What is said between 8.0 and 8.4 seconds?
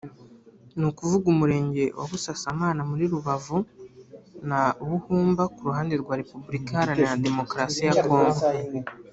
Kongo